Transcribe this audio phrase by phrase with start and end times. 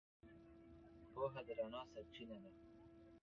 [1.13, 2.51] پوهه د رڼا سرچینه ده.